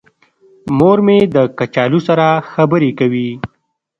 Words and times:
مور 0.77 0.97
مې 1.05 1.17
د 1.35 1.37
کچالو 1.57 1.99
سره 2.07 2.25
خبرې 2.51 2.91
کوي. 2.99 3.29